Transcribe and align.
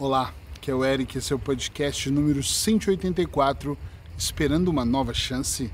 Olá, 0.00 0.32
que 0.60 0.70
é 0.70 0.74
o 0.74 0.84
Eric, 0.84 1.18
esse 1.18 1.32
é 1.32 1.36
o 1.36 1.40
podcast 1.40 2.08
número 2.08 2.40
184, 2.40 3.76
esperando 4.16 4.68
uma 4.68 4.84
nova 4.84 5.12
chance. 5.12 5.72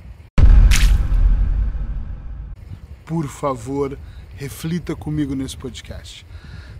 Por 3.04 3.28
favor, 3.28 3.98
reflita 4.34 4.96
comigo 4.96 5.34
nesse 5.34 5.58
podcast. 5.58 6.26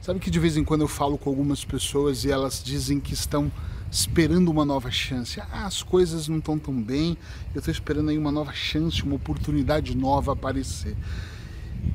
Sabe 0.01 0.21
que 0.21 0.31
de 0.31 0.41
vez 0.41 0.57
em 0.57 0.65
quando 0.65 0.81
eu 0.81 0.89
falo 0.89 1.19
com 1.19 1.29
algumas 1.29 1.63
pessoas 1.67 2.25
e 2.25 2.31
elas 2.31 2.65
dizem 2.65 2.99
que 2.99 3.13
estão 3.13 3.53
esperando 3.91 4.51
uma 4.51 4.65
nova 4.65 4.91
chance. 4.91 5.39
Ah, 5.39 5.67
as 5.67 5.83
coisas 5.83 6.29
não 6.29 6.39
estão 6.39 6.59
tão 6.59 6.81
bem, 6.81 7.15
eu 7.55 7.59
estou 7.59 7.71
esperando 7.71 8.09
aí 8.09 8.17
uma 8.17 8.33
nova 8.33 8.55
chance, 8.55 9.03
uma 9.03 9.17
oportunidade 9.17 9.95
nova 9.95 10.33
aparecer. 10.33 10.97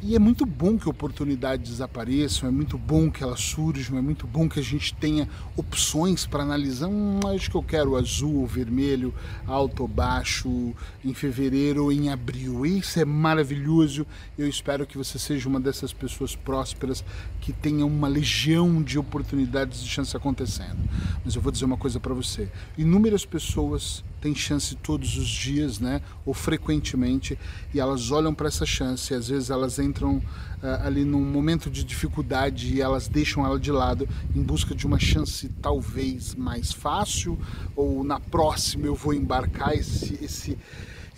E 0.02 0.16
é 0.16 0.20
muito 0.20 0.46
bom 0.46 0.78
que 0.78 0.88
oportunidades 0.88 1.82
apareçam, 1.82 2.48
é 2.48 2.52
muito 2.52 2.78
bom 2.78 3.12
que 3.12 3.21
elas 3.21 3.42
surjam, 3.42 3.98
é 3.98 4.02
muito 4.02 4.26
bom 4.26 4.48
que 4.48 4.60
a 4.60 4.64
gente 4.64 4.94
tenha 4.94 5.28
opções 5.58 6.26
para 6.26 6.44
analisar. 6.44 6.88
Hum, 6.88 7.20
acho 7.28 7.50
que 7.52 7.57
eu 7.57 7.64
quero 7.64 7.96
azul, 7.96 8.46
vermelho, 8.48 9.14
alto 9.46 9.82
ou 9.82 9.88
baixo, 9.88 10.74
em 11.04 11.14
fevereiro 11.14 11.84
ou 11.84 11.92
em 11.92 12.10
abril. 12.10 12.65
Isso 12.65 13.00
é 13.00 13.06
maravilhoso. 13.06 14.07
Eu 14.38 14.48
espero 14.48 14.88
que 14.88 14.98
você 14.98 15.20
seja 15.20 15.50
uma 15.50 15.60
dessas 15.60 15.92
pessoas 15.92 16.36
prósperas 16.36 17.04
que 17.42 17.51
tenha 17.51 17.86
uma 17.86 18.07
legião 18.07 18.82
de 18.82 18.98
oportunidades 18.98 19.84
de 19.84 19.90
chance 19.90 20.15
acontecendo. 20.15 20.78
Mas 21.26 21.36
eu 21.36 21.42
vou 21.42 21.51
dizer 21.51 21.65
uma 21.65 21.78
coisa 21.78 22.00
para 22.00 22.14
você: 22.14 22.50
inúmeras 22.78 23.26
pessoas 23.26 24.04
têm 24.20 24.36
chance 24.36 24.76
todos 24.76 25.18
os 25.18 25.28
dias, 25.28 25.79
né, 25.79 26.01
ou 26.26 26.34
frequentemente, 26.34 27.37
e 27.74 27.79
elas 27.79 28.12
olham 28.12 28.34
para 28.34 28.48
essa 28.48 28.65
chance, 28.65 29.14
e 29.14 29.15
às 29.15 29.29
vezes 29.29 29.50
elas 29.50 29.79
entram 29.79 30.18
uh, 30.18 30.86
ali 30.86 31.04
num 31.04 31.24
momento 31.24 31.69
de 31.69 31.83
dificuldade 31.83 32.75
e 32.75 32.81
elas 32.81 33.08
deixam 33.08 33.45
ela 33.45 33.59
de 33.59 33.72
lado 33.72 34.08
em 34.36 34.42
busca 34.42 34.75
de 34.75 34.86
uma 34.86 35.00
chance 35.00 35.50
talvez 35.61 36.36
mais 36.36 36.72
fácil, 36.72 37.39
ou 37.75 38.03
na 38.03 38.20
próxima 38.20 38.86
eu 38.86 38.95
vou 38.95 39.14
embarcar 39.14 39.73
esse 39.73 40.17
esse 40.23 40.58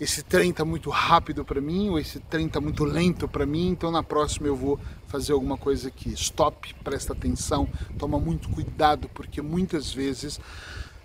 esse 0.00 0.20
trem 0.20 0.50
está 0.50 0.64
muito 0.64 0.90
rápido 0.90 1.44
para 1.44 1.60
mim, 1.60 1.90
ou 1.90 1.96
esse 1.96 2.18
trem 2.18 2.46
está 2.46 2.60
muito 2.60 2.82
lento 2.82 3.28
para 3.28 3.46
mim, 3.46 3.68
então 3.68 3.88
na 3.88 4.02
próxima 4.02 4.48
eu 4.48 4.56
vou 4.56 4.80
fazer 5.06 5.32
alguma 5.32 5.56
coisa 5.56 5.86
aqui. 5.86 6.12
Stop, 6.14 6.74
presta 6.82 7.12
atenção, 7.12 7.68
toma 7.96 8.18
muito 8.18 8.48
cuidado, 8.48 9.08
porque 9.14 9.40
muitas 9.40 9.92
vezes 9.94 10.40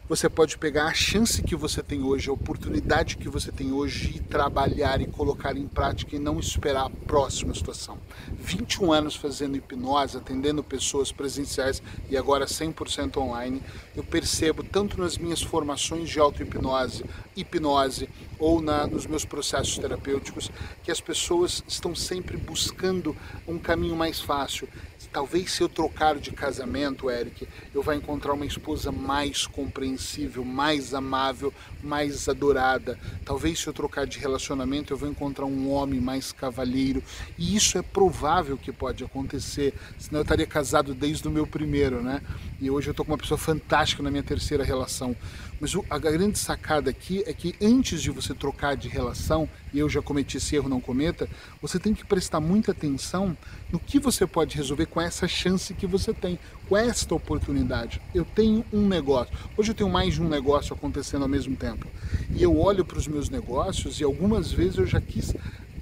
você 0.08 0.30
pode 0.30 0.58
pegar 0.58 0.86
a 0.86 0.94
chance 0.94 1.44
que 1.44 1.56
você 1.56 1.84
tem 1.84 2.02
hoje, 2.02 2.30
a 2.30 2.34
oportunidade 2.34 3.18
que 3.18 3.28
você 3.28 3.52
tem 3.52 3.74
hoje 3.74 4.14
e 4.16 4.20
trabalhar 4.20 5.02
e 5.02 5.08
colocar 5.08 5.58
em 5.58 5.68
prática 5.68 6.16
e 6.16 6.20
não 6.20 6.40
esperar 6.40 6.86
a 6.86 6.90
próxima 6.90 7.54
situação. 7.54 7.98
21 8.40 8.94
anos 8.94 9.16
fazendo 9.16 9.58
hipnose, 9.58 10.16
atendendo 10.16 10.64
pessoas 10.64 11.12
presenciais 11.12 11.82
e 12.10 12.16
agora 12.16 12.46
100% 12.46 13.18
online, 13.18 13.62
eu 13.96 14.04
percebo 14.04 14.64
tanto 14.64 14.98
nas 14.98 15.18
minhas 15.18 15.42
formações 15.42 16.10
de 16.10 16.20
auto-hipnose, 16.20 17.04
hipnose 17.36 18.10
ou 18.40 18.62
na, 18.62 18.88
nos 18.88 19.06
meus 19.06 19.26
processos 19.26 19.78
terapêuticos 19.78 20.50
que 20.84 20.92
as 20.92 21.02
pessoas 21.02 21.64
estão 21.68 21.94
sempre 21.94 22.38
buscando 22.38 23.16
um 23.46 23.60
caminho 23.60 23.96
mais 23.96 24.22
fácil 24.22 24.70
Talvez 25.12 25.52
se 25.52 25.62
eu 25.62 25.70
trocar 25.70 26.16
de 26.18 26.32
casamento, 26.32 27.10
Eric, 27.10 27.48
eu 27.74 27.82
vá 27.82 27.96
encontrar 27.96 28.34
uma 28.34 28.46
esposa 28.46 28.92
mais 28.92 29.48
compreensível, 29.48 30.44
mais 30.44 30.94
amável, 30.94 31.54
mais 31.84 32.28
adorada. 32.28 33.00
Talvez 33.24 33.60
se 33.60 33.68
eu 33.68 33.74
trocar 33.74 34.06
de 34.06 34.20
relacionamento, 34.20 34.94
eu 34.94 34.98
vou 34.98 35.10
encontrar 35.10 35.46
um 35.46 35.72
homem 35.72 36.00
mais 36.00 36.32
cavalheiro. 36.32 37.04
E 37.38 37.56
isso 37.56 37.78
é 37.78 37.82
provável 37.82 38.58
que 38.58 38.72
pode 38.72 39.04
acontecer, 39.04 39.74
senão 39.98 40.20
eu 40.20 40.24
estaria 40.24 40.46
casado 40.46 40.94
desde 40.94 41.28
o 41.28 41.32
meu 41.32 41.48
primeiro, 41.48 42.02
né? 42.02 42.22
E 42.60 42.70
hoje 42.70 42.90
eu 42.90 42.92
estou 42.92 43.06
com 43.06 43.12
uma 43.12 43.18
pessoa 43.18 43.38
fantástica 43.38 44.04
na 44.04 44.12
minha 44.12 44.24
terceira 44.24 44.64
relação. 44.64 45.16
Mas 45.60 45.74
a 45.90 45.98
grande 45.98 46.38
sacada 46.38 46.90
aqui 46.90 47.24
é 47.26 47.34
que 47.34 47.56
antes 47.62 48.02
de 48.02 48.12
você 48.12 48.34
trocar 48.34 48.76
de 48.76 48.88
relação, 48.88 49.50
e 49.74 49.80
eu 49.80 49.90
já 49.90 50.02
cometi 50.02 50.38
esse 50.38 50.56
erro, 50.56 50.70
não 50.70 50.80
cometa, 50.80 51.28
você 51.62 51.80
tem 51.80 51.94
que 51.94 52.06
prestar 52.06 52.40
muita 52.40 52.72
atenção 52.72 53.36
no 53.72 53.80
que 53.80 54.00
você 54.00 54.28
pode 54.28 54.56
resolver 54.56 54.86
com 54.86 55.02
essa 55.02 55.28
chance 55.28 55.74
que 55.74 55.88
você 55.88 56.14
tem, 56.14 56.38
com 56.70 56.78
esta 56.78 57.16
oportunidade. 57.16 58.02
Eu 58.14 58.24
tenho 58.24 58.64
um 58.72 58.88
negócio. 58.88 59.34
Hoje 59.58 59.72
eu 59.72 59.76
tenho 59.76 59.90
mais 59.90 60.14
de 60.14 60.22
um 60.22 60.30
negócio 60.30 60.76
acontecendo 60.76 61.24
ao 61.24 61.30
mesmo 61.30 61.56
tempo. 61.56 61.88
E 62.30 62.44
eu 62.44 62.58
olho 62.58 62.86
para 62.86 62.98
os 62.98 63.08
meus 63.08 63.30
negócios 63.30 64.00
e 64.00 64.04
algumas 64.04 64.52
vezes 64.52 64.78
eu 64.78 64.86
já 64.86 65.02
quis 65.02 65.34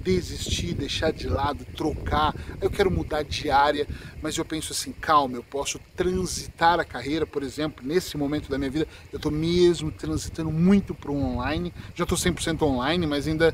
desistir, 0.06 0.72
deixar 0.72 1.12
de 1.12 1.26
lado, 1.26 1.64
trocar. 1.76 2.32
Eu 2.60 2.70
quero 2.70 2.88
mudar 2.88 3.24
de 3.24 3.50
área, 3.50 3.88
mas 4.22 4.36
eu 4.36 4.44
penso 4.44 4.72
assim, 4.72 4.92
calma, 4.92 5.36
eu 5.36 5.42
posso 5.42 5.80
transitar 5.96 6.78
a 6.78 6.84
carreira, 6.84 7.26
por 7.26 7.42
exemplo, 7.42 7.84
nesse 7.84 8.16
momento 8.16 8.48
da 8.48 8.56
minha 8.56 8.70
vida, 8.70 8.86
eu 9.12 9.16
estou 9.16 9.32
mesmo 9.32 9.90
transitando 9.90 10.52
muito 10.52 10.94
para 10.94 11.10
o 11.10 11.16
online. 11.16 11.74
Já 11.96 12.04
estou 12.04 12.16
100% 12.16 12.62
online, 12.62 13.04
mas 13.04 13.26
ainda 13.26 13.52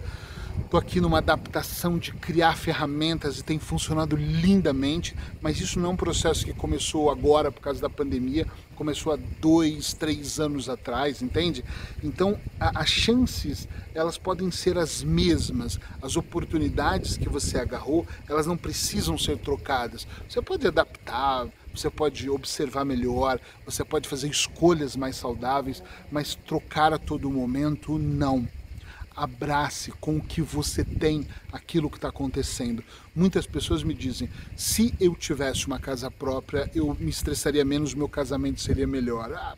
Estou 0.60 0.78
aqui 0.80 1.00
numa 1.00 1.18
adaptação 1.18 1.98
de 1.98 2.12
criar 2.12 2.56
ferramentas 2.56 3.38
e 3.38 3.42
tem 3.42 3.58
funcionado 3.58 4.16
lindamente, 4.16 5.14
mas 5.40 5.60
isso 5.60 5.78
não 5.78 5.90
é 5.90 5.92
um 5.92 5.96
processo 5.96 6.44
que 6.44 6.52
começou 6.52 7.10
agora 7.10 7.52
por 7.52 7.60
causa 7.60 7.80
da 7.80 7.90
pandemia, 7.90 8.46
começou 8.74 9.12
há 9.12 9.18
dois, 9.40 9.92
três 9.92 10.40
anos 10.40 10.68
atrás, 10.68 11.20
entende? 11.20 11.64
Então, 12.02 12.38
as 12.58 12.88
chances, 12.88 13.68
elas 13.94 14.16
podem 14.16 14.50
ser 14.50 14.78
as 14.78 15.02
mesmas, 15.02 15.78
as 16.00 16.16
oportunidades 16.16 17.16
que 17.16 17.28
você 17.28 17.58
agarrou, 17.58 18.06
elas 18.28 18.46
não 18.46 18.56
precisam 18.56 19.18
ser 19.18 19.38
trocadas. 19.38 20.06
Você 20.28 20.40
pode 20.40 20.66
adaptar, 20.66 21.48
você 21.74 21.90
pode 21.90 22.28
observar 22.30 22.84
melhor, 22.84 23.38
você 23.64 23.84
pode 23.84 24.08
fazer 24.08 24.28
escolhas 24.28 24.96
mais 24.96 25.16
saudáveis, 25.16 25.82
mas 26.10 26.34
trocar 26.34 26.92
a 26.92 26.98
todo 26.98 27.30
momento, 27.30 27.98
não 27.98 28.48
abrace 29.16 29.92
com 29.92 30.16
o 30.16 30.22
que 30.22 30.42
você 30.42 30.84
tem 30.84 31.26
aquilo 31.52 31.90
que 31.90 31.96
está 31.96 32.08
acontecendo. 32.08 32.82
Muitas 33.14 33.46
pessoas 33.46 33.82
me 33.82 33.92
dizem: 33.92 34.30
se 34.56 34.94
eu 34.98 35.14
tivesse 35.14 35.66
uma 35.66 35.78
casa 35.78 36.10
própria, 36.10 36.70
eu 36.74 36.96
me 36.98 37.10
estressaria 37.10 37.62
menos, 37.62 37.92
meu 37.92 38.08
casamento 38.08 38.58
seria 38.58 38.86
melhor. 38.86 39.30
Ah, 39.34 39.54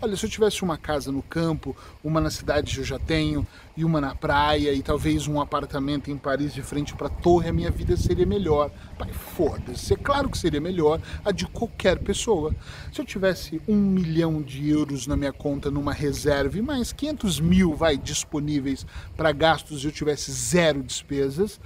olha, 0.00 0.16
se 0.16 0.24
eu 0.24 0.30
tivesse 0.30 0.62
uma 0.62 0.78
casa 0.78 1.12
no 1.12 1.22
campo, 1.22 1.76
uma 2.02 2.18
na 2.18 2.30
cidade 2.30 2.74
que 2.74 2.80
eu 2.80 2.84
já 2.84 2.98
tenho, 2.98 3.46
e 3.76 3.84
uma 3.84 4.00
na 4.00 4.14
praia, 4.14 4.72
e 4.72 4.82
talvez 4.82 5.28
um 5.28 5.38
apartamento 5.38 6.10
em 6.10 6.16
Paris 6.16 6.54
de 6.54 6.62
frente 6.62 6.94
para 6.94 7.08
a 7.08 7.10
torre, 7.10 7.50
a 7.50 7.52
minha 7.52 7.70
vida 7.70 7.94
seria 7.94 8.24
melhor. 8.24 8.70
Pai, 8.98 9.12
foda-se, 9.12 9.92
é 9.92 9.96
claro 9.96 10.30
que 10.30 10.38
seria 10.38 10.60
melhor 10.60 10.98
a 11.22 11.30
de 11.30 11.46
qualquer 11.46 11.98
pessoa. 11.98 12.54
Se 12.90 13.02
eu 13.02 13.04
tivesse 13.04 13.60
um 13.68 13.76
milhão 13.76 14.40
de 14.40 14.70
euros 14.70 15.06
na 15.06 15.14
minha 15.14 15.32
conta 15.32 15.70
numa 15.70 15.92
reserva 15.92 16.56
e 16.56 16.62
mais 16.62 16.90
500 16.90 17.38
mil 17.38 17.74
vai 17.74 17.98
disponíveis 17.98 18.86
para 19.14 19.30
gastos 19.30 19.84
e 19.84 19.88
eu 19.88 19.92
tivesse 19.92 20.32
zero 20.32 20.82
despesas, 20.82 21.60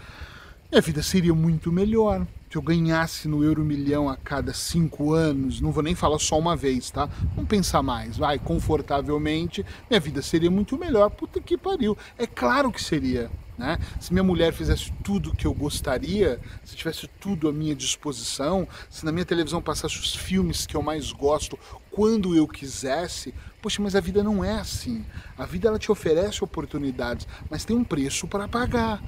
minha 0.70 0.82
vida 0.82 1.02
seria 1.02 1.34
muito 1.34 1.72
melhor. 1.72 2.26
Se 2.50 2.56
eu 2.56 2.62
ganhasse 2.62 3.26
no 3.26 3.42
euro 3.42 3.64
milhão 3.64 4.08
a 4.08 4.16
cada 4.16 4.52
cinco 4.52 5.14
anos, 5.14 5.62
não 5.62 5.72
vou 5.72 5.82
nem 5.82 5.94
falar 5.94 6.18
só 6.18 6.38
uma 6.38 6.54
vez, 6.54 6.90
tá? 6.90 7.06
Vamos 7.34 7.48
pensar 7.48 7.82
mais, 7.82 8.18
vai, 8.18 8.38
confortavelmente, 8.38 9.64
minha 9.88 10.00
vida 10.00 10.20
seria 10.20 10.50
muito 10.50 10.76
melhor. 10.76 11.08
Puta 11.10 11.40
que 11.40 11.56
pariu. 11.56 11.96
É 12.18 12.26
claro 12.26 12.70
que 12.70 12.82
seria. 12.82 13.30
Né? 13.56 13.78
Se 13.98 14.12
minha 14.12 14.22
mulher 14.22 14.52
fizesse 14.52 14.92
tudo 15.02 15.30
o 15.30 15.36
que 15.36 15.46
eu 15.46 15.54
gostaria, 15.54 16.38
se 16.62 16.76
tivesse 16.76 17.08
tudo 17.18 17.48
à 17.48 17.52
minha 17.52 17.74
disposição, 17.74 18.68
se 18.88 19.04
na 19.04 19.10
minha 19.10 19.24
televisão 19.24 19.60
passasse 19.60 19.98
os 19.98 20.14
filmes 20.14 20.64
que 20.64 20.76
eu 20.76 20.82
mais 20.82 21.12
gosto 21.12 21.58
quando 21.90 22.36
eu 22.36 22.46
quisesse, 22.46 23.34
poxa, 23.60 23.82
mas 23.82 23.96
a 23.96 24.00
vida 24.00 24.22
não 24.22 24.44
é 24.44 24.52
assim. 24.52 25.04
A 25.36 25.44
vida 25.44 25.68
ela 25.68 25.78
te 25.78 25.90
oferece 25.90 26.44
oportunidades, 26.44 27.26
mas 27.50 27.64
tem 27.64 27.76
um 27.76 27.84
preço 27.84 28.28
para 28.28 28.46
pagar. 28.46 29.02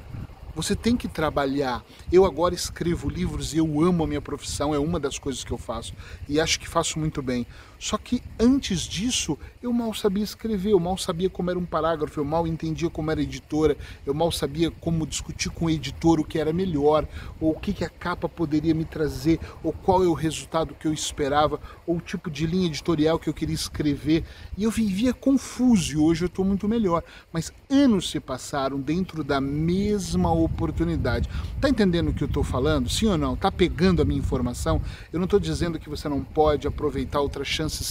Você 0.55 0.75
tem 0.75 0.97
que 0.97 1.09
trabalhar. 1.09 1.85
Eu 2.13 2.25
agora 2.25 2.55
escrevo 2.55 3.09
livros 3.09 3.55
e 3.55 3.59
eu 3.59 3.81
amo 3.83 4.05
a 4.05 4.07
minha 4.07 4.21
profissão, 4.21 4.75
é 4.75 4.79
uma 4.79 4.99
das 4.99 5.19
coisas 5.19 5.45
que 5.45 5.53
eu 5.53 5.59
faço 5.59 5.95
e 6.29 6.41
acho 6.41 6.59
que 6.59 6.69
faço 6.69 6.99
muito 6.99 7.23
bem. 7.23 7.47
Só 7.81 7.97
que 7.97 8.23
antes 8.39 8.83
disso, 8.83 9.39
eu 9.63 9.73
mal 9.73 9.95
sabia 9.95 10.23
escrever, 10.23 10.73
eu 10.73 10.79
mal 10.79 10.99
sabia 10.99 11.31
como 11.31 11.49
era 11.49 11.59
um 11.59 11.65
parágrafo, 11.65 12.21
eu 12.21 12.25
mal 12.27 12.47
entendia 12.47 12.91
como 12.91 13.11
era 13.11 13.23
editora, 13.23 13.75
eu 14.05 14.13
mal 14.13 14.31
sabia 14.31 14.71
como 14.71 15.07
discutir 15.07 15.49
com 15.49 15.65
o 15.65 15.71
editor 15.71 16.21
o 16.21 16.25
que 16.25 16.39
era 16.39 16.53
melhor, 16.53 17.09
ou 17.41 17.53
o 17.53 17.59
que, 17.59 17.73
que 17.73 17.83
a 17.83 17.89
capa 17.89 18.29
poderia 18.29 18.75
me 18.75 18.85
trazer, 18.85 19.41
ou 19.65 19.73
qual 19.73 20.05
é 20.05 20.07
o 20.07 20.13
resultado 20.13 20.75
que 20.75 20.87
eu 20.87 20.93
esperava, 20.93 21.59
ou 21.87 21.97
o 21.97 22.01
tipo 22.03 22.31
de 22.31 22.47
linha 22.47 22.67
editorial 22.67 23.19
que 23.19 23.31
eu 23.31 23.35
queria 23.35 23.55
escrever. 23.55 24.25
E 24.59 24.65
eu 24.65 24.71
vivia 24.71 25.15
confuso 25.15 25.95
e 25.95 25.97
hoje 25.97 26.25
eu 26.25 26.29
estou 26.29 26.45
muito 26.45 26.69
melhor. 26.69 27.03
Mas 27.33 27.51
anos 27.71 28.11
se 28.11 28.21
passaram 28.21 28.79
dentro 28.79 29.25
da 29.25 29.41
mesma 29.41 30.31
oportunidade. 30.31 31.31
Tá 31.59 31.69
entendendo 31.71 32.11
o 32.11 32.13
que 32.13 32.25
eu 32.25 32.29
estou 32.29 32.45
falando? 32.45 32.91
Sim 32.91 33.07
ou 33.07 33.17
não? 33.17 33.37
Tá 33.37 33.51
pegando 33.51 34.03
a 34.03 34.05
minha 34.05 34.21
informação? 34.21 34.83
Eu 35.11 35.19
não 35.19 35.25
estou 35.25 35.41
dizendo 35.41 35.79
que 35.79 35.89
você 35.89 36.11
não 36.11 36.23
pode 36.23 36.69
aproveitar 36.69 37.21
outra 37.21 37.43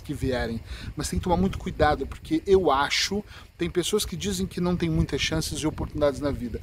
que 0.01 0.13
vierem. 0.13 0.59
Mas 0.95 1.09
tem 1.09 1.19
que 1.19 1.23
tomar 1.23 1.37
muito 1.37 1.57
cuidado, 1.57 2.05
porque 2.05 2.43
eu 2.45 2.69
acho 2.71 3.23
Tem 3.59 3.69
pessoas 3.69 4.05
que 4.05 4.15
dizem 4.15 4.47
que 4.47 4.61
não 4.61 4.77
tem 4.77 4.89
muitas 4.89 5.19
chances 5.19 5.59
e 5.59 5.67
oportunidades 5.67 6.21
na 6.21 6.31
vida. 6.31 6.61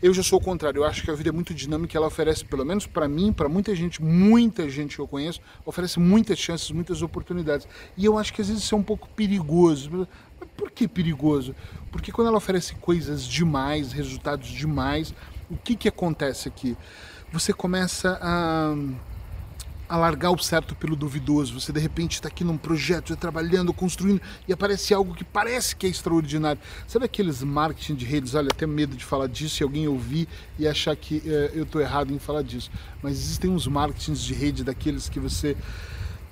Eu 0.00 0.14
já 0.14 0.22
sou 0.22 0.38
o 0.38 0.42
contrário. 0.42 0.78
Eu 0.78 0.84
acho 0.86 1.02
que 1.02 1.10
a 1.10 1.14
vida 1.14 1.28
é 1.28 1.32
muito 1.32 1.52
dinâmica. 1.52 1.98
Ela 1.98 2.06
oferece, 2.06 2.42
pelo 2.42 2.64
menos 2.64 2.86
para 2.86 3.06
mim, 3.06 3.34
para 3.34 3.50
muita 3.50 3.76
gente, 3.76 4.02
muita 4.02 4.66
gente 4.70 4.96
que 4.96 5.02
eu 5.02 5.06
conheço, 5.06 5.42
oferece 5.66 6.00
muitas 6.00 6.38
chances, 6.38 6.70
muitas 6.70 7.02
oportunidades. 7.02 7.68
E 7.98 8.06
eu 8.06 8.16
acho 8.16 8.32
que 8.32 8.40
às 8.40 8.48
vezes 8.48 8.62
isso 8.62 8.74
é 8.74 8.78
um 8.78 8.82
pouco 8.82 9.10
perigoso. 9.10 10.08
Por 10.56 10.70
que 10.70 10.88
perigoso? 10.88 11.54
Porque 11.92 12.10
quando 12.10 12.28
ela 12.28 12.38
oferece 12.38 12.74
coisas 12.76 13.24
demais, 13.24 13.92
resultados 13.92 14.48
demais, 14.48 15.12
o 15.50 15.56
que 15.58 15.76
que 15.76 15.86
acontece 15.86 16.48
aqui? 16.48 16.78
Você 17.30 17.52
começa 17.52 18.18
a 18.22 18.74
a 19.88 19.96
largar 19.96 20.30
o 20.30 20.38
certo 20.38 20.74
pelo 20.74 20.94
duvidoso. 20.94 21.58
Você 21.58 21.72
de 21.72 21.80
repente 21.80 22.14
está 22.14 22.28
aqui 22.28 22.44
num 22.44 22.58
projeto, 22.58 23.16
trabalhando, 23.16 23.72
construindo 23.72 24.20
e 24.46 24.52
aparece 24.52 24.92
algo 24.92 25.14
que 25.14 25.24
parece 25.24 25.74
que 25.74 25.86
é 25.86 25.88
extraordinário. 25.88 26.60
Sabe 26.86 27.06
aqueles 27.06 27.42
marketing 27.42 27.94
de 27.94 28.04
redes? 28.04 28.34
Olha, 28.34 28.48
até 28.52 28.66
medo 28.66 28.96
de 28.96 29.04
falar 29.04 29.26
disso 29.26 29.62
e 29.62 29.64
alguém 29.64 29.88
ouvir 29.88 30.28
e 30.58 30.68
achar 30.68 30.94
que 30.94 31.16
uh, 31.18 31.30
eu 31.54 31.62
estou 31.62 31.80
errado 31.80 32.12
em 32.12 32.18
falar 32.18 32.42
disso. 32.42 32.70
Mas 33.02 33.12
existem 33.12 33.50
uns 33.50 33.66
marketings 33.66 34.22
de 34.22 34.34
rede 34.34 34.62
daqueles 34.62 35.08
que 35.08 35.18
você 35.18 35.56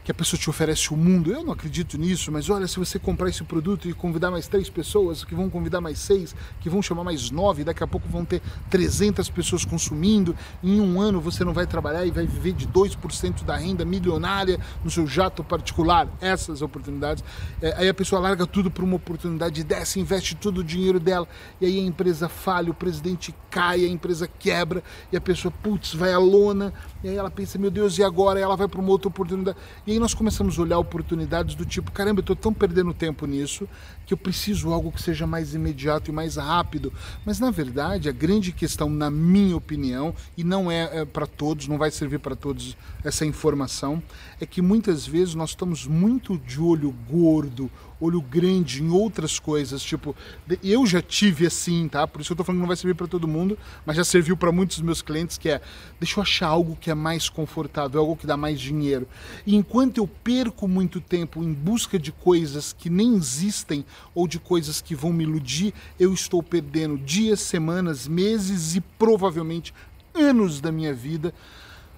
que 0.06 0.12
a 0.12 0.14
pessoa 0.14 0.38
te 0.38 0.48
oferece 0.48 0.94
o 0.94 0.96
mundo. 0.96 1.32
Eu 1.32 1.42
não 1.42 1.52
acredito 1.52 1.98
nisso, 1.98 2.30
mas 2.30 2.48
olha, 2.48 2.68
se 2.68 2.78
você 2.78 2.96
comprar 2.96 3.28
esse 3.28 3.42
produto 3.42 3.88
e 3.88 3.92
convidar 3.92 4.30
mais 4.30 4.46
três 4.46 4.70
pessoas, 4.70 5.24
que 5.24 5.34
vão 5.34 5.50
convidar 5.50 5.80
mais 5.80 5.98
seis, 5.98 6.32
que 6.60 6.70
vão 6.70 6.80
chamar 6.80 7.02
mais 7.02 7.28
nove, 7.32 7.64
daqui 7.64 7.82
a 7.82 7.88
pouco 7.88 8.08
vão 8.08 8.24
ter 8.24 8.40
300 8.70 9.28
pessoas 9.30 9.64
consumindo, 9.64 10.36
em 10.62 10.80
um 10.80 11.00
ano 11.00 11.20
você 11.20 11.44
não 11.44 11.52
vai 11.52 11.66
trabalhar 11.66 12.06
e 12.06 12.12
vai 12.12 12.24
viver 12.24 12.52
de 12.52 12.68
2% 12.68 13.42
da 13.42 13.56
renda 13.56 13.84
milionária 13.84 14.60
no 14.84 14.88
seu 14.92 15.08
jato 15.08 15.42
particular. 15.42 16.06
Essas 16.20 16.62
oportunidades. 16.62 17.24
É, 17.60 17.74
aí 17.76 17.88
a 17.88 17.94
pessoa 17.94 18.20
larga 18.20 18.46
tudo 18.46 18.70
para 18.70 18.84
uma 18.84 18.94
oportunidade 18.94 19.64
dessa, 19.64 19.98
investe 19.98 20.36
todo 20.36 20.58
o 20.58 20.64
dinheiro 20.64 21.00
dela, 21.00 21.26
e 21.60 21.66
aí 21.66 21.80
a 21.80 21.82
empresa 21.82 22.28
falha, 22.28 22.70
o 22.70 22.74
presidente 22.74 23.34
cai, 23.50 23.84
a 23.84 23.88
empresa 23.88 24.28
quebra, 24.28 24.84
e 25.10 25.16
a 25.16 25.20
pessoa, 25.20 25.52
putz, 25.64 25.94
vai 25.94 26.12
à 26.12 26.18
lona, 26.18 26.72
e 27.02 27.08
aí 27.08 27.16
ela 27.16 27.30
pensa, 27.30 27.58
meu 27.58 27.72
Deus, 27.72 27.98
e 27.98 28.04
agora? 28.04 28.38
E 28.38 28.42
ela 28.42 28.54
vai 28.54 28.68
para 28.68 28.80
uma 28.80 28.90
outra 28.90 29.08
oportunidade. 29.08 29.58
E 29.84 29.95
aí 29.96 30.00
nós 30.00 30.14
começamos 30.14 30.58
a 30.58 30.62
olhar 30.62 30.78
oportunidades 30.78 31.54
do 31.54 31.64
tipo, 31.64 31.90
caramba, 31.90 32.20
eu 32.20 32.22
estou 32.22 32.36
tão 32.36 32.52
perdendo 32.52 32.92
tempo 32.94 33.26
nisso 33.26 33.68
que 34.06 34.14
eu 34.14 34.18
preciso 34.18 34.72
algo 34.72 34.92
que 34.92 35.02
seja 35.02 35.26
mais 35.26 35.54
imediato 35.54 36.10
e 36.10 36.14
mais 36.14 36.36
rápido. 36.36 36.92
Mas 37.24 37.40
na 37.40 37.50
verdade, 37.50 38.08
a 38.08 38.12
grande 38.12 38.52
questão, 38.52 38.88
na 38.88 39.10
minha 39.10 39.56
opinião, 39.56 40.14
e 40.36 40.44
não 40.44 40.70
é, 40.70 41.00
é 41.00 41.04
para 41.04 41.26
todos, 41.26 41.66
não 41.66 41.76
vai 41.76 41.90
servir 41.90 42.20
para 42.20 42.36
todos 42.36 42.76
essa 43.02 43.26
informação, 43.26 44.02
é 44.40 44.46
que 44.46 44.62
muitas 44.62 45.06
vezes 45.06 45.34
nós 45.34 45.50
estamos 45.50 45.86
muito 45.86 46.38
de 46.38 46.60
olho 46.60 46.94
gordo, 47.10 47.70
olho 48.00 48.20
grande 48.20 48.82
em 48.82 48.90
outras 48.90 49.38
coisas, 49.38 49.82
tipo, 49.82 50.14
eu 50.62 50.86
já 50.86 51.00
tive 51.00 51.46
assim, 51.46 51.88
tá? 51.88 52.06
Por 52.06 52.20
isso 52.20 52.32
eu 52.32 52.36
tô 52.36 52.44
falando 52.44 52.58
que 52.58 52.62
não 52.62 52.68
vai 52.68 52.76
servir 52.76 52.94
para 52.94 53.06
todo 53.06 53.26
mundo, 53.26 53.58
mas 53.84 53.96
já 53.96 54.04
serviu 54.04 54.36
para 54.36 54.52
muitos 54.52 54.76
dos 54.76 54.84
meus 54.84 55.02
clientes, 55.02 55.38
que 55.38 55.48
é, 55.48 55.60
deixa 55.98 56.18
eu 56.18 56.22
achar 56.22 56.48
algo 56.48 56.76
que 56.76 56.90
é 56.90 56.94
mais 56.94 57.28
confortável, 57.28 58.00
algo 58.00 58.16
que 58.16 58.26
dá 58.26 58.36
mais 58.36 58.60
dinheiro. 58.60 59.08
E 59.46 59.56
enquanto 59.56 59.98
eu 59.98 60.06
perco 60.06 60.68
muito 60.68 61.00
tempo 61.00 61.42
em 61.42 61.52
busca 61.52 61.98
de 61.98 62.12
coisas 62.12 62.72
que 62.72 62.90
nem 62.90 63.14
existem 63.14 63.84
ou 64.14 64.28
de 64.28 64.38
coisas 64.38 64.80
que 64.80 64.94
vão 64.94 65.12
me 65.12 65.24
iludir, 65.24 65.72
eu 65.98 66.12
estou 66.12 66.42
perdendo 66.42 66.98
dias, 66.98 67.40
semanas, 67.40 68.06
meses 68.06 68.76
e 68.76 68.80
provavelmente 68.80 69.72
anos 70.14 70.60
da 70.60 70.72
minha 70.72 70.94
vida 70.94 71.32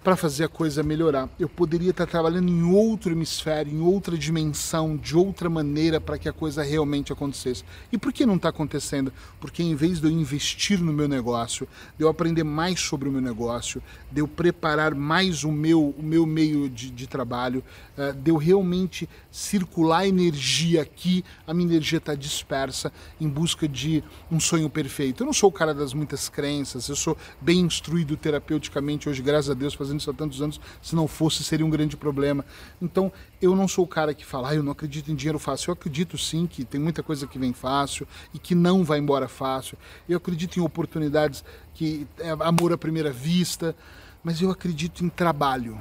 para 0.02 0.16
fazer 0.16 0.44
a 0.44 0.48
coisa 0.48 0.82
melhorar. 0.82 1.28
Eu 1.38 1.48
poderia 1.48 1.90
estar 1.90 2.06
trabalhando 2.06 2.48
em 2.48 2.62
outro 2.62 3.12
hemisfério, 3.12 3.72
em 3.72 3.80
outra 3.80 4.16
dimensão, 4.16 4.96
de 4.96 5.16
outra 5.16 5.50
maneira 5.50 6.00
para 6.00 6.18
que 6.18 6.28
a 6.28 6.32
coisa 6.32 6.62
realmente 6.62 7.12
acontecesse. 7.12 7.64
E 7.92 7.98
por 7.98 8.12
que 8.12 8.24
não 8.24 8.36
está 8.36 8.48
acontecendo? 8.48 9.12
Porque 9.40 9.62
em 9.62 9.74
vez 9.74 10.00
de 10.00 10.06
eu 10.06 10.10
investir 10.10 10.80
no 10.80 10.92
meu 10.92 11.08
negócio, 11.08 11.68
de 11.96 12.04
eu 12.04 12.08
aprender 12.08 12.44
mais 12.44 12.80
sobre 12.80 13.08
o 13.08 13.12
meu 13.12 13.20
negócio, 13.20 13.82
de 14.10 14.20
eu 14.20 14.28
preparar 14.28 14.94
mais 14.94 15.44
o 15.44 15.52
meu, 15.52 15.94
o 15.98 16.02
meu 16.02 16.26
meio 16.26 16.68
de, 16.68 16.90
de 16.90 17.06
trabalho, 17.06 17.62
uh, 17.96 18.12
de 18.12 18.30
eu 18.30 18.36
realmente 18.36 19.08
circular 19.30 20.06
energia 20.06 20.82
aqui, 20.82 21.24
a 21.46 21.52
minha 21.52 21.68
energia 21.68 21.98
está 21.98 22.14
dispersa 22.14 22.92
em 23.20 23.28
busca 23.28 23.68
de 23.68 24.02
um 24.30 24.38
sonho 24.40 24.70
perfeito. 24.70 25.22
Eu 25.22 25.26
não 25.26 25.32
sou 25.32 25.48
o 25.48 25.52
cara 25.52 25.74
das 25.74 25.92
muitas 25.92 26.28
crenças, 26.28 26.88
eu 26.88 26.96
sou 26.96 27.16
bem 27.40 27.60
instruído 27.60 28.16
terapeuticamente 28.16 29.08
hoje, 29.08 29.22
graças 29.22 29.50
a 29.50 29.54
Deus, 29.54 29.74
isso 29.96 30.10
há 30.10 30.14
tantos 30.14 30.42
anos, 30.42 30.60
se 30.82 30.94
não 30.94 31.08
fosse 31.08 31.42
seria 31.42 31.64
um 31.64 31.70
grande 31.70 31.96
problema. 31.96 32.44
Então, 32.80 33.10
eu 33.40 33.56
não 33.56 33.66
sou 33.66 33.84
o 33.84 33.88
cara 33.88 34.12
que 34.12 34.24
fala, 34.24 34.50
ah, 34.50 34.54
eu 34.54 34.62
não 34.62 34.72
acredito 34.72 35.10
em 35.10 35.14
dinheiro 35.14 35.38
fácil. 35.38 35.70
Eu 35.70 35.72
acredito 35.72 36.18
sim 36.18 36.46
que 36.46 36.64
tem 36.64 36.80
muita 36.80 37.02
coisa 37.02 37.26
que 37.26 37.38
vem 37.38 37.52
fácil 37.52 38.06
e 38.34 38.38
que 38.38 38.54
não 38.54 38.84
vai 38.84 38.98
embora 38.98 39.28
fácil. 39.28 39.78
Eu 40.08 40.18
acredito 40.18 40.58
em 40.58 40.62
oportunidades 40.62 41.44
que 41.74 42.06
é 42.18 42.30
amor 42.30 42.72
à 42.72 42.78
primeira 42.78 43.12
vista, 43.12 43.74
mas 44.22 44.40
eu 44.40 44.50
acredito 44.50 45.04
em 45.04 45.08
trabalho. 45.08 45.80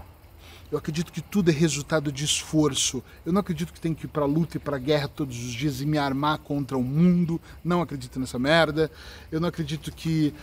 Eu 0.70 0.78
acredito 0.78 1.14
que 1.14 1.22
tudo 1.22 1.50
é 1.50 1.54
resultado 1.54 2.12
de 2.12 2.26
esforço. 2.26 3.02
Eu 3.26 3.32
não 3.32 3.40
acredito 3.40 3.72
que 3.72 3.80
tem 3.80 3.94
que 3.94 4.06
ir 4.06 4.10
para 4.10 4.26
luta 4.26 4.58
e 4.58 4.60
para 4.60 4.78
guerra 4.78 5.08
todos 5.08 5.38
os 5.38 5.54
dias 5.54 5.80
e 5.80 5.86
me 5.86 5.98
armar 5.98 6.40
contra 6.40 6.78
o 6.78 6.84
mundo. 6.84 7.40
Não 7.64 7.82
acredito 7.82 8.20
nessa 8.20 8.38
merda. 8.38 8.92
Eu 9.32 9.40
não 9.40 9.48
acredito 9.48 9.94
que 9.94 10.34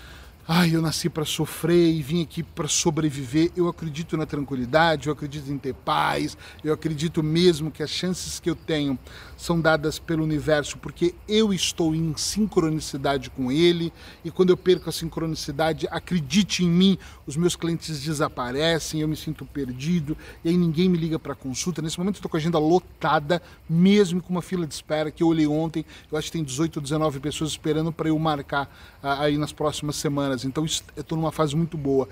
ai, 0.47 0.77
eu 0.77 0.83
nasci 0.83 1.09
para 1.09 1.25
sofrer 1.25 1.95
e 1.95 2.03
vim 2.03 2.23
aqui 2.23 2.43
para 2.43 2.69
sobreviver. 2.69 3.51
Eu 3.57 3.67
acredito 3.67 4.15
na 4.17 4.27
tranquilidade, 4.27 5.07
eu 5.07 5.13
acredito 5.13 5.51
em 5.51 5.57
ter 5.57 5.73
paz, 5.73 6.37
eu 6.63 6.73
acredito 6.73 7.23
mesmo 7.23 7.71
que 7.71 7.83
as 7.83 7.89
chances 7.89 8.39
que 8.39 8.51
eu 8.51 8.55
tenho 8.55 8.99
são 9.39 9.59
dadas 9.61 9.99
pelo 9.99 10.23
universo 10.23 10.77
porque 10.79 11.15
eu 11.27 11.53
estou 11.53 11.95
em 11.95 12.15
sincronicidade 12.17 13.31
com 13.31 13.51
ele 13.51 13.93
e 14.23 14.31
quando 14.31 14.51
eu 14.51 14.57
perco 14.57 14.91
a 14.91 14.93
sincronicidade, 14.93 15.89
acredite 15.91 16.63
em 16.63 16.69
mim, 16.69 16.99
os 17.27 17.37
meus 17.37 17.57
clientes 17.57 18.03
desaparecem, 18.03 19.01
eu 19.01 19.09
me 19.09 19.17
sinto 19.17 19.47
perdido 19.47 20.17
e 20.45 20.51
aí 20.51 20.57
ninguém 20.57 20.91
me 20.91 20.99
liga 20.99 21.19
para 21.19 21.35
consulta. 21.35 21.81
Nesse 21.81 21.99
momento 21.99 22.17
eu 22.17 22.19
estou 22.19 22.31
com 22.31 22.37
a 22.37 22.41
agenda 22.41 22.59
lotada, 22.59 23.41
mesmo 23.69 24.23
com 24.23 24.31
uma 24.31 24.43
fila 24.43 24.67
de 24.67 24.75
espera 24.75 25.11
que 25.11 25.23
eu 25.23 25.29
olhei 25.29 25.47
ontem, 25.47 25.87
eu 26.13 26.19
acho 26.19 26.27
que 26.27 26.33
tem 26.33 26.45
18 26.45 26.77
ou 26.77 26.83
19 26.83 27.19
pessoas 27.21 27.51
esperando 27.51 27.91
para 27.91 28.09
eu 28.09 28.19
marcar 28.19 28.69
ah, 29.03 29.23
aí 29.23 29.39
nas 29.39 29.53
próximas 29.53 29.97
semanas 29.97 30.34
então 30.43 30.65
estou 30.65 31.17
numa 31.17 31.31
fase 31.31 31.55
muito 31.55 31.77
boa. 31.77 32.09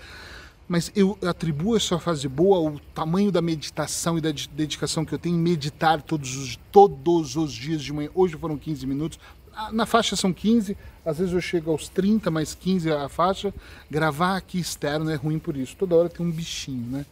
Mas 0.68 0.92
eu 0.94 1.18
atribuo 1.26 1.76
essa 1.76 1.98
fase 1.98 2.28
boa 2.28 2.56
ao 2.58 2.78
tamanho 2.94 3.32
da 3.32 3.42
meditação 3.42 4.16
e 4.16 4.20
da 4.20 4.30
dedicação 4.52 5.04
que 5.04 5.12
eu 5.12 5.18
tenho 5.18 5.36
em 5.36 5.40
meditar 5.40 6.00
todos 6.00 6.36
os, 6.36 6.58
todos 6.70 7.36
os 7.36 7.52
dias 7.52 7.82
de 7.82 7.92
manhã. 7.92 8.10
Hoje 8.14 8.36
foram 8.36 8.56
15 8.56 8.86
minutos, 8.86 9.18
ah, 9.54 9.70
na 9.70 9.84
faixa 9.84 10.16
são 10.16 10.32
15, 10.32 10.76
às 11.04 11.18
vezes 11.18 11.34
eu 11.34 11.40
chego 11.40 11.70
aos 11.70 11.88
30, 11.88 12.30
mais 12.30 12.54
15 12.54 12.90
a 12.90 13.08
faixa. 13.08 13.52
Gravar 13.90 14.36
aqui 14.36 14.58
externo 14.58 15.10
é 15.10 15.14
ruim 15.14 15.38
por 15.38 15.56
isso. 15.56 15.76
Toda 15.76 15.94
hora 15.94 16.08
tem 16.08 16.24
um 16.24 16.30
bichinho, 16.30 16.86
né? 16.90 17.06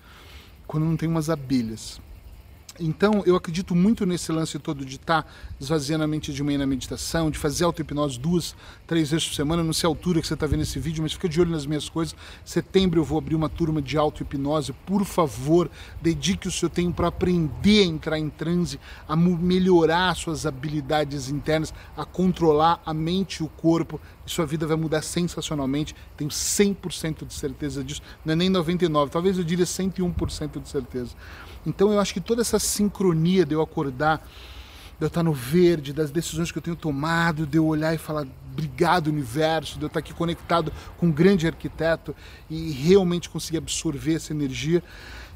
Quando 0.67 0.85
não 0.85 0.97
tem 0.97 1.09
umas 1.09 1.29
abelhas. 1.29 2.01
Então, 2.81 3.23
eu 3.27 3.37
acredito 3.37 3.75
muito 3.75 4.07
nesse 4.07 4.33
lance 4.33 4.59
todo 4.59 4.87
de 4.87 4.97
estar 4.97 5.23
tá 5.23 5.29
esvaziando 5.61 6.03
a 6.03 6.07
mente 6.07 6.33
de 6.33 6.43
manhã 6.43 6.59
na 6.59 6.67
meditação, 6.67 7.31
de 7.31 7.39
fazer 7.39 7.65
auto-hipnose 7.65 8.19
duas, 8.19 8.57
três 8.87 9.11
vezes 9.11 9.29
por 9.29 9.35
semana. 9.35 9.63
Não 9.63 9.75
sei 9.75 9.87
a 9.87 9.91
altura 9.91 10.21
que 10.21 10.27
você 10.27 10.33
está 10.33 10.47
vendo 10.47 10.63
esse 10.63 10.79
vídeo, 10.79 11.03
mas 11.03 11.13
fica 11.13 11.29
de 11.29 11.39
olho 11.41 11.51
nas 11.51 11.67
minhas 11.67 11.91
coisas. 11.91 12.17
Setembro 12.43 12.99
eu 12.99 13.05
vou 13.05 13.19
abrir 13.19 13.35
uma 13.35 13.51
turma 13.51 13.83
de 13.83 13.99
auto-hipnose. 13.99 14.73
Por 14.87 15.05
favor, 15.05 15.71
dedique 16.01 16.49
o 16.49 16.51
seu 16.51 16.71
tempo 16.71 16.97
para 16.97 17.09
aprender 17.09 17.83
a 17.83 17.87
entrar 17.87 18.19
em 18.19 18.31
transe, 18.31 18.81
a 19.07 19.15
melhorar 19.15 20.17
suas 20.17 20.47
habilidades 20.47 21.29
internas, 21.29 21.75
a 21.95 22.07
controlar 22.07 22.81
a 22.87 22.95
mente 22.95 23.37
e 23.37 23.43
o 23.43 23.49
corpo. 23.49 24.01
Sua 24.31 24.47
vida 24.47 24.65
vai 24.65 24.77
mudar 24.77 25.03
sensacionalmente. 25.03 25.93
Tenho 26.17 26.31
100% 26.31 27.27
de 27.27 27.35
certeza 27.35 27.83
disso. 27.83 28.01
Não 28.25 28.33
é 28.33 28.37
nem 28.37 28.49
99%, 28.49 29.09
talvez 29.09 29.37
eu 29.37 29.43
diria 29.43 29.65
101% 29.65 30.63
de 30.63 30.69
certeza. 30.69 31.17
Então 31.67 31.93
eu 31.93 31.99
acho 31.99 32.15
que 32.15 32.21
toda 32.21 32.41
essa 32.41 32.57
sincronia 32.61 33.45
de 33.45 33.55
eu 33.55 33.61
acordar, 33.61 34.25
de 35.01 35.05
eu 35.05 35.09
estar 35.09 35.23
no 35.23 35.33
verde, 35.33 35.95
das 35.95 36.11
decisões 36.11 36.53
que 36.53 36.59
eu 36.59 36.63
tenho 36.63 36.77
tomado, 36.77 37.47
de 37.47 37.57
eu 37.57 37.67
olhar 37.67 37.95
e 37.95 37.99
falar 37.99 38.27
obrigado 38.53 39.07
universo, 39.07 39.79
de 39.79 39.85
eu 39.85 39.87
estar 39.87 40.01
aqui 40.01 40.13
conectado 40.13 40.71
com 40.99 41.07
um 41.07 41.11
grande 41.11 41.47
arquiteto 41.47 42.15
e 42.51 42.71
realmente 42.71 43.31
conseguir 43.31 43.57
absorver 43.57 44.17
essa 44.17 44.35
energia, 44.35 44.83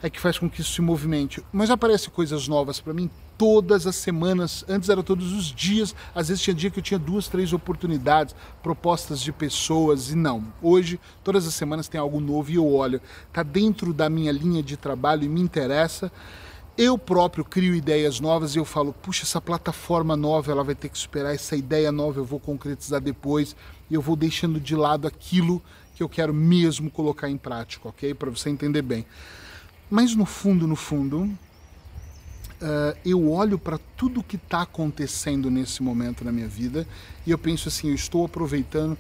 é 0.03 0.11
que 0.11 0.21
faz 0.21 0.39
com 0.39 0.51
que 0.51 0.61
isso 0.61 0.73
se 0.73 0.83
movimente. 0.83 1.43
Mas 1.51 1.71
aparecem 1.71 2.11
coisas 2.11 2.47
novas 2.47 2.79
para 2.79 2.93
mim 2.93 3.11
todas 3.39 3.87
as 3.87 3.97
semanas. 3.97 4.67
Antes 4.69 4.91
era 4.91 5.03
todos 5.03 5.33
os 5.33 5.47
dias, 5.47 5.95
às 6.15 6.29
vezes 6.29 6.43
tinha 6.43 6.53
dia 6.55 6.69
que 6.69 6.79
eu 6.79 6.83
tinha 6.83 6.99
duas, 6.99 7.27
três 7.27 7.55
oportunidades, 7.55 8.37
propostas 8.63 9.19
de 9.19 9.33
pessoas 9.33 10.11
e 10.11 10.15
não. 10.15 10.45
Hoje, 10.61 11.01
todas 11.23 11.47
as 11.47 11.55
semanas 11.55 11.89
tem 11.89 11.99
algo 11.99 12.21
novo 12.21 12.51
e 12.51 12.57
eu 12.57 12.71
olho, 12.71 13.01
tá 13.33 13.43
dentro 13.43 13.95
da 13.95 14.11
minha 14.11 14.31
linha 14.31 14.63
de 14.63 14.77
trabalho 14.77 15.25
e 15.25 15.29
me 15.29 15.41
interessa. 15.41 16.13
Eu 16.77 16.99
próprio 16.99 17.45
crio 17.45 17.73
ideias 17.73 18.19
novas 18.19 18.57
e 18.57 18.59
eu 18.59 18.65
falo, 18.65 18.93
puxa, 18.93 19.23
essa 19.23 19.41
plataforma 19.41 20.17
nova, 20.17 20.51
ela 20.51 20.65
vai 20.65 20.75
ter 20.75 20.89
que 20.89 20.97
esperar 20.97 21.33
essa 21.33 21.55
ideia 21.55 21.93
nova, 21.93 22.19
eu 22.19 22.25
vou 22.25 22.41
concretizar 22.41 23.01
depois. 23.01 23.55
Eu 23.89 24.03
vou 24.03 24.17
deixando 24.17 24.59
de 24.59 24.75
lado 24.75 25.07
aquilo 25.07 25.63
que 25.95 26.03
eu 26.03 26.09
quero 26.09 26.35
mesmo 26.35 26.91
colocar 26.91 27.31
em 27.31 27.37
prática, 27.37 27.89
ok? 27.89 28.13
Para 28.15 28.29
você 28.29 28.51
entender 28.51 28.83
bem. 28.83 29.07
Mas 29.89 30.17
no 30.17 30.27
fundo, 30.27 30.67
no 30.67 30.75
fundo, 30.75 31.23
uh, 31.23 32.99
eu 33.05 33.31
olho 33.31 33.57
para 33.57 33.79
tudo 33.97 34.23
que 34.23 34.35
está 34.35 34.63
acontecendo 34.63 35.49
nesse 35.49 35.81
momento 35.81 36.25
na 36.25 36.33
minha 36.33 36.49
vida 36.49 36.89
e 37.25 37.31
eu 37.31 37.39
penso 37.39 37.69
assim, 37.69 37.89
eu 37.89 37.95
estou 37.95 38.25
aproveitando 38.25 38.99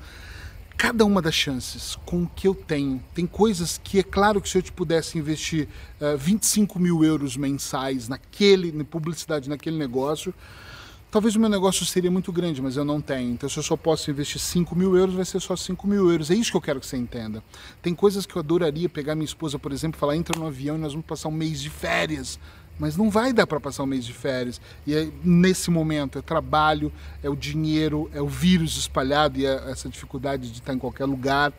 cada 0.77 1.05
uma 1.05 1.23
das 1.23 1.35
chances 1.35 1.97
com 2.05 2.25
o 2.25 2.31
que 2.35 2.47
eu 2.47 2.55
tenho. 2.55 3.03
Tem 3.15 3.27
coisas 3.27 3.81
que 3.83 3.99
é 3.99 4.03
claro 4.03 4.41
que 4.41 4.49
se 4.49 4.59
eu 4.59 4.63
te 4.63 4.73
pudesse 4.73 5.19
investir 5.19 5.69
uh, 6.01 6.17
25 6.19 6.79
mil 6.79 7.05
euros 7.05 7.37
mensais 7.37 8.09
naquele, 8.09 8.73
na 8.73 8.85
publicidade, 8.85 9.49
naquele 9.49 9.77
negócio, 9.77 10.35
talvez 11.11 11.37
o 11.37 11.41
meu 11.41 11.49
negócio 11.49 11.87
seria 11.87 12.11
muito 12.11 12.33
grande, 12.33 12.61
mas 12.61 12.77
eu 12.77 12.85
não 12.85 13.01
tenho. 13.01 13.31
Então, 13.31 13.49
se 13.49 13.57
eu 13.57 13.63
só 13.63 13.77
posso 13.77 14.11
investir 14.11 14.41
5 14.41 14.75
mil 14.75 14.97
euros, 14.97 15.15
vai 15.15 15.25
ser 15.25 15.41
só 15.41 15.55
5 15.55 15.87
mil 15.87 16.11
euros. 16.11 16.31
É 16.31 16.35
isso 16.35 16.51
que 16.51 16.57
eu 16.57 16.61
quero 16.61 16.81
que 16.81 16.87
você 16.87 16.97
entenda. 16.97 17.43
Tem 17.81 17.95
coisas 17.95 18.27
que 18.27 18.35
eu 18.35 18.41
adoraria 18.41 18.89
pegar 18.89 19.15
minha 19.15 19.25
esposa, 19.25 19.59
por 19.59 19.73
exemplo, 19.73 19.99
falar: 19.99 20.17
entra 20.17 20.39
no 20.39 20.47
avião 20.47 20.77
e 20.77 20.81
nós 20.81 20.93
vamos 20.93 21.07
passar 21.07 21.29
um 21.29 21.33
mês 21.33 21.63
de 21.63 21.71
férias. 21.71 22.39
Mas 22.79 22.97
não 22.97 23.09
vai 23.11 23.33
dar 23.33 23.47
para 23.47 23.61
passar 23.61 23.85
um 23.85 23.87
mês 23.87 24.05
de 24.05 24.13
férias. 24.13 24.61
E 24.87 24.95
é, 24.95 25.09
nesse 25.23 25.71
momento 25.71 26.19
é 26.19 26.23
trabalho, 26.23 26.93
é 27.23 27.31
o 27.31 27.37
dinheiro, 27.37 28.11
é 28.13 28.21
o 28.21 28.29
vírus 28.29 28.77
espalhado 28.77 29.39
e 29.39 29.47
é 29.47 29.71
essa 29.71 29.89
dificuldade 29.89 30.51
de 30.51 30.59
estar 30.59 30.75
em 30.75 30.79
qualquer 30.79 31.05
lugar. 31.05 31.53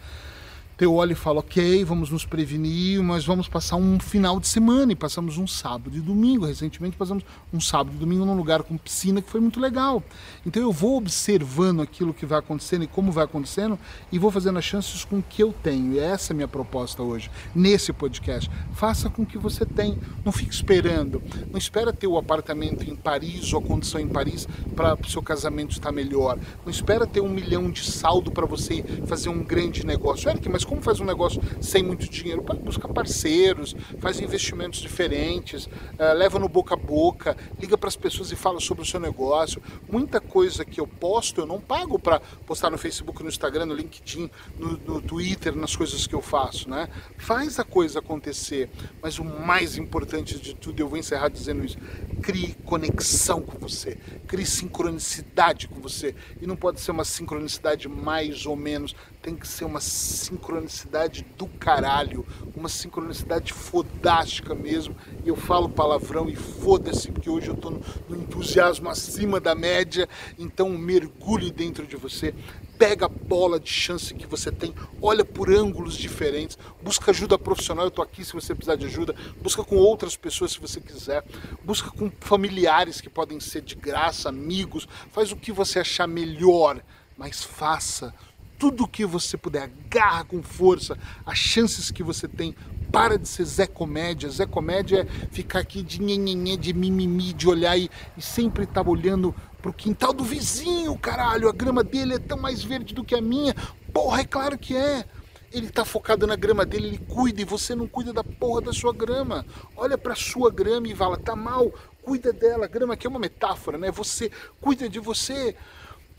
Então 0.75 0.89
eu 0.89 0.96
olho 0.96 1.13
e 1.13 1.15
falo, 1.15 1.39
ok, 1.39 1.86
vamos 1.86 2.10
nos 2.10 2.25
prevenir, 2.25 3.01
mas 3.01 3.25
vamos 3.25 3.48
passar 3.48 3.77
um 3.77 3.98
final 3.98 4.41
de 4.41 4.48
semana 4.50 4.91
e 4.91 4.96
passamos 4.96 5.38
um 5.38 5.48
sábado 5.48 5.96
e 5.96 6.01
domingo. 6.01 6.46
Recentemente 6.46 6.98
passamos 6.98 7.24
um 7.53 7.62
sábado 7.62 7.96
e 7.96 7.98
domingo 7.98 8.25
num 8.25 8.36
lugar 8.36 8.62
com 8.62 8.75
piscina 8.75 9.22
que 9.22 9.29
foi 9.29 9.39
muito 9.39 9.58
legal. 9.58 10.03
Então 10.46 10.62
eu 10.62 10.74
vou 10.74 10.98
observando 10.98 11.82
aquilo 11.82 12.13
que 12.13 12.25
vai 12.25 12.39
acontecendo 12.39 12.84
e 12.84 12.88
como 12.88 13.10
vai 13.10 13.24
acontecendo 13.24 13.79
e 14.12 14.20
vou 14.20 14.29
fazendo 14.29 14.60
as 14.60 14.65
chances 14.65 15.05
com 15.05 15.22
que 15.22 15.41
eu 15.41 15.53
tenho. 15.63 15.94
E 15.94 16.00
essa 16.00 16.34
é 16.34 16.34
a 16.34 16.36
minha 16.36 16.48
proposta 16.48 17.01
hoje, 17.01 17.32
nesse 17.55 17.94
podcast. 17.94 18.51
Faça 18.74 19.10
com 19.10 19.22
o 19.22 19.25
que 19.25 19.38
você 19.38 19.65
tem. 19.65 19.98
Não 20.25 20.32
fique 20.34 20.53
esperando. 20.53 21.24
Não 21.50 21.58
espera 21.58 21.94
ter 21.94 22.08
o 22.08 22.17
apartamento 22.17 22.84
em 22.84 22.98
Paris 22.98 23.53
ou 23.53 23.60
a 23.60 23.63
condição 23.63 24.01
em 24.01 24.10
Paris 24.10 24.46
para 24.75 24.96
o 24.96 25.10
seu 25.10 25.22
casamento 25.22 25.72
estar 25.72 25.94
melhor. 25.94 26.38
Não 26.65 26.70
espera 26.70 27.08
ter 27.08 27.22
um 27.22 27.29
milhão 27.29 27.72
de 27.72 27.89
saldo 27.89 28.29
para 28.29 28.46
você 28.46 28.84
fazer 29.08 29.29
um 29.29 29.41
grande 29.41 29.86
negócio. 29.86 30.29
Eric, 30.29 30.50
como 30.65 30.81
faz 30.81 31.00
um 31.00 31.05
negócio 31.05 31.41
sem 31.62 31.84
muito 31.84 32.10
dinheiro? 32.10 32.41
Busca 32.41 32.88
parceiros, 32.88 33.75
faz 34.00 34.19
investimentos 34.19 34.79
diferentes, 34.79 35.65
uh, 35.65 36.13
leva 36.15 36.39
no 36.39 36.50
boca 36.50 36.74
a 36.74 36.77
boca, 36.77 37.38
liga 37.60 37.77
para 37.77 37.88
as 37.88 37.95
pessoas 37.95 38.31
e 38.31 38.36
fala 38.36 38.60
sobre 38.60 38.84
o 38.84 38.86
seu 38.86 39.00
negócio. 39.00 39.62
Muita 39.89 40.19
coisa 40.19 40.65
que 40.65 40.79
eu 40.79 40.88
posto, 40.88 41.41
eu 41.41 41.45
não 41.45 41.60
pago 41.60 42.00
para 42.00 42.19
postar 42.45 42.69
no 42.69 42.77
Facebook, 42.77 43.22
no 43.24 43.29
Instagram, 43.29 43.67
no 43.67 43.74
LinkedIn, 43.74 44.29
no, 44.57 44.77
no 44.77 45.01
Twitter, 45.01 45.55
nas 45.55 45.75
coisas 45.75 46.07
que 46.07 46.15
eu 46.15 46.22
faço, 46.22 46.69
né? 46.69 46.89
Faz 47.17 47.60
a 47.60 47.63
coisa 47.63 48.00
acontecer, 48.00 48.69
mas 49.01 49.19
o 49.19 49.24
mais 49.24 49.77
importante 49.77 50.39
de 50.39 50.53
tudo, 50.53 50.79
eu 50.79 50.88
vou 50.88 50.98
encerrar 50.98 51.29
dizendo 51.29 51.63
isso, 51.63 51.77
crie 52.25 52.55
conexão 52.65 53.39
com 53.39 53.55
você, 53.60 54.00
crie 54.25 54.48
sincronicidade 54.48 55.67
com 55.67 55.79
você. 55.79 56.15
E 56.41 56.48
não 56.48 56.55
pode 56.55 56.82
ser 56.82 56.89
uma 56.89 57.05
sincronicidade 57.05 57.88
mais 57.88 58.48
ou 58.48 58.55
menos, 58.55 58.96
tem 59.22 59.36
que 59.36 59.48
ser 59.48 59.63
uma 59.63 59.79
sincronicidade 59.79 61.24
do 61.38 61.46
caralho, 61.46 62.25
uma 62.55 62.67
sincronicidade 62.67 63.53
fodástica 63.53 64.55
mesmo. 64.55 64.96
E 65.24 65.29
eu 65.29 65.36
falo 65.36 65.70
palavrão 65.70 66.27
e 66.27 66.36
foda-se, 66.36 67.12
porque 67.12 67.29
hoje 67.29 67.50
eu 67.50 67.55
tô 67.55 67.70
no, 67.70 67.82
no 68.10 68.15
entusiasmo 68.15 68.89
acima 68.89 69.39
da 69.39 69.53
média, 69.53 70.10
então 70.39 70.70
mergulhe 70.70 71.51
dentro 71.51 71.86
de 71.86 71.96
você, 71.96 72.34
pega 72.77 73.05
a 73.05 73.10
bola 73.10 73.60
de 73.60 73.70
chance 73.70 74.13
que 74.13 74.27
você 74.27 74.51
tem, 74.51 74.74
olha 75.01 75.24
por 75.24 75.50
ângulos 75.50 75.96
diferentes, 75.96 76.58
busca 76.82 77.12
ajuda 77.12 77.38
profissional, 77.38 77.86
eu 77.86 77.91
tô 77.91 78.01
aqui 78.01 78.24
se 78.24 78.34
você 78.34 78.53
precisar 78.53 78.75
de 78.75 78.86
ajuda, 78.86 79.15
busca 79.41 79.63
com 79.63 79.77
outras 79.77 80.17
pessoas 80.17 80.51
se 80.51 80.60
você 80.60 80.79
quiser, 80.82 81.24
busca 81.63 81.89
com 81.89 82.10
familiares 82.19 83.01
que 83.01 83.10
podem 83.10 83.39
ser 83.39 83.62
de 83.62 83.75
graça, 83.75 84.29
amigos, 84.29 84.88
faz 85.12 85.31
o 85.31 85.36
que 85.36 85.51
você 85.51 85.79
achar 85.79 86.07
melhor, 86.07 86.81
mas 87.17 87.43
faça 87.43 88.13
tudo 88.57 88.88
que 88.88 89.05
você 89.05 89.38
puder, 89.38 89.63
agarra 89.63 90.24
com 90.24 90.41
força 90.41 90.98
as 91.25 91.38
chances 91.38 91.91
que 91.91 92.03
você 92.03 92.27
tem. 92.27 92.55
Para 92.91 93.17
de 93.17 93.27
ser 93.27 93.43
Zé 93.43 93.67
Comédia. 93.67 94.29
Zé 94.29 94.45
Comédia 94.45 95.01
é 95.01 95.27
ficar 95.27 95.60
aqui 95.60 95.84
de 95.84 96.01
nhenhenhê, 96.01 96.55
de 96.55 96.74
mimimi, 96.74 97.34
de 97.34 97.48
olhar 97.48 97.77
e, 97.77 97.89
e 98.15 98.22
sempre 98.22 98.63
estar 98.63 98.84
tá 98.84 98.89
olhando 98.89 99.36
pro 99.62 99.74
quintal 99.74 100.13
do 100.13 100.24
vizinho, 100.24 100.98
caralho. 100.98 101.50
A 101.50 101.51
grama 101.51 101.84
dele 101.84 102.13
é 102.13 102.19
tão 102.19 102.38
mais 102.38 102.63
verde 102.63 102.93
do 102.93 103.03
que 103.03 103.13
a 103.13 103.22
minha. 103.22 103.53
Porra, 103.91 104.22
é 104.22 104.25
claro 104.25 104.57
que 104.57 104.75
é. 104.75 105.05
Ele 105.52 105.70
tá 105.70 105.86
focado 105.86 106.28
na 106.28 106.36
grama 106.36 106.66
dele, 106.66 106.88
ele 106.88 106.98
cuida 106.98 107.42
e 107.42 107.46
você 107.46 107.75
não 107.75 107.88
cuida 107.88 108.12
da 108.12 108.24
porra 108.24 108.62
da 108.62 108.74
sua 108.74 108.94
grama. 108.94 109.46
Olha 109.75 109.98
pra 109.98 110.16
sua 110.16 110.52
grama 110.52 110.88
e 110.88 110.96
fala, 110.96 111.18
tá 111.18 111.36
mal, 111.36 111.74
cuida 112.02 112.34
dela. 112.34 112.66
A 112.66 112.68
grama 112.68 112.94
aqui 112.94 113.08
é 113.08 113.10
uma 113.10 113.20
metáfora, 113.20 113.78
né? 113.78 113.92
Você 113.92 114.32
cuida 114.60 114.90
de 114.90 115.00
você 115.00 115.56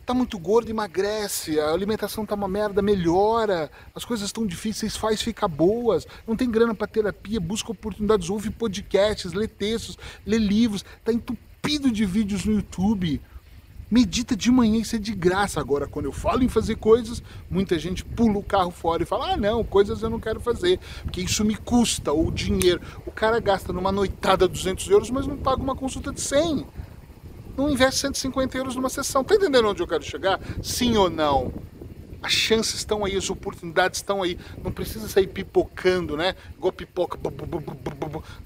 tá 0.06 0.14
muito 0.14 0.38
gordo, 0.38 0.71
emagrece, 0.71 1.59
a 1.59 1.73
alimentação 1.73 2.25
tá 2.25 2.37
uma 2.37 2.47
merda, 2.47 2.80
melhora, 2.80 3.68
as 3.92 4.04
coisas 4.04 4.26
estão 4.26 4.47
difíceis, 4.47 4.97
faz 4.97 5.21
ficar 5.21 5.49
boas, 5.49 6.06
não 6.25 6.37
tem 6.37 6.49
grana 6.49 6.76
para 6.76 6.87
terapia, 6.87 7.40
busca 7.40 7.73
oportunidades, 7.73 8.30
ouve 8.30 8.50
podcasts, 8.50 9.33
lê 9.33 9.49
textos, 9.49 9.99
lê 10.25 10.38
livros, 10.38 10.85
tá 11.04 11.12
entupido 11.12 11.90
de 11.90 12.06
vídeos 12.06 12.45
no 12.45 12.52
YouTube. 12.52 13.21
Medita 13.90 14.34
de 14.34 14.50
manhã, 14.50 14.80
isso 14.80 14.96
é 14.96 14.98
de 14.98 15.14
graça. 15.14 15.60
Agora, 15.60 15.86
quando 15.86 16.06
eu 16.06 16.12
falo 16.12 16.42
em 16.42 16.48
fazer 16.48 16.76
coisas, 16.76 17.22
muita 17.48 17.78
gente 17.78 18.04
pula 18.04 18.38
o 18.38 18.42
carro 18.42 18.70
fora 18.70 19.02
e 19.02 19.06
fala: 19.06 19.32
ah, 19.32 19.36
não, 19.36 19.62
coisas 19.62 20.02
eu 20.02 20.10
não 20.10 20.18
quero 20.18 20.40
fazer, 20.40 20.80
porque 21.04 21.20
isso 21.20 21.44
me 21.44 21.54
custa, 21.54 22.12
ou 22.12 22.30
dinheiro. 22.30 22.80
O 23.06 23.12
cara 23.12 23.38
gasta 23.38 23.72
numa 23.72 23.92
noitada 23.92 24.48
200 24.48 24.88
euros, 24.88 25.10
mas 25.10 25.26
não 25.26 25.36
paga 25.36 25.62
uma 25.62 25.76
consulta 25.76 26.12
de 26.12 26.20
100 26.20 26.66
não 27.56 27.70
investe 27.70 28.00
150 28.00 28.58
euros 28.58 28.76
numa 28.76 28.90
sessão. 28.90 29.24
Tá 29.24 29.34
entendendo 29.34 29.68
onde 29.68 29.82
eu 29.82 29.88
quero 29.88 30.02
chegar? 30.02 30.38
Sim 30.62 30.96
ou 30.96 31.08
não? 31.08 31.52
As 32.22 32.32
chances 32.32 32.74
estão 32.74 33.04
aí, 33.04 33.16
as 33.16 33.30
oportunidades 33.30 34.00
estão 34.00 34.22
aí. 34.22 34.38
Não 34.62 34.70
precisa 34.70 35.08
sair 35.08 35.26
pipocando, 35.26 36.16
né? 36.16 36.34
Igual 36.56 36.72
pipoca. 36.72 37.18